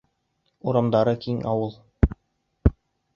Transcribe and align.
Урамдары 0.71 1.13
киң 1.25 1.37
ауыл. 1.51 1.75